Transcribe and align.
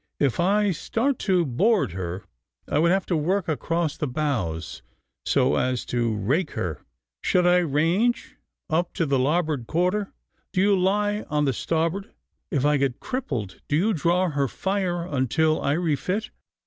If 0.19 0.39
I 0.39 0.71
start 0.71 1.19
to 1.29 1.45
board 1.45 1.91
her, 1.91 2.23
I 2.67 2.79
would 2.79 2.89
have 2.89 3.05
you 3.07 3.17
work 3.17 3.47
across 3.47 3.95
the 3.97 4.07
bows 4.07 4.81
so 5.27 5.57
as 5.57 5.85
to 5.93 6.15
rake 6.17 6.53
her. 6.53 6.81
Should 7.21 7.45
I 7.45 7.59
range, 7.59 8.35
up 8.67 8.99
on 8.99 9.09
the 9.09 9.19
larboard 9.19 9.67
quarter, 9.67 10.11
do 10.53 10.59
you 10.61 10.75
lie, 10.75 11.21
on 11.29 11.45
the 11.45 11.53
starboard. 11.53 12.15
If 12.49 12.65
I 12.65 12.77
get 12.77 12.99
crippled, 12.99 13.61
do 13.67 13.75
you 13.77 13.93
draw 13.93 14.31
her 14.31 14.47
fire 14.47 15.05
until 15.05 15.61
I 15.61 15.73
refit. 15.73 16.31